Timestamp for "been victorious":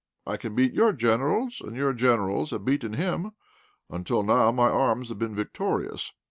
5.19-6.11